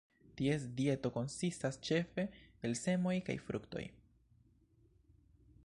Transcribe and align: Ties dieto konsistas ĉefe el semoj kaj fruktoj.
Ties 0.39 0.63
dieto 0.77 1.09
konsistas 1.17 1.77
ĉefe 1.89 2.25
el 2.69 2.73
semoj 2.81 3.13
kaj 3.29 3.35
fruktoj. 3.49 3.85